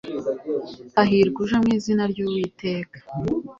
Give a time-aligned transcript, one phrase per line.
[0.95, 2.97] Hahirwa uje mu izina ry'Uwiteka!»